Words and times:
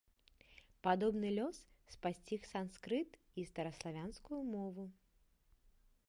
Падобны 0.85 1.27
лёс 1.39 1.57
спасціг 1.95 2.41
санскрыт 2.53 3.09
і 3.41 3.45
стараславянскую 3.51 4.39
мову. 4.55 4.85